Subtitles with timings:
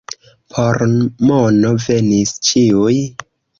[0.55, 0.81] Por
[1.31, 2.93] mono venis ĉiuj.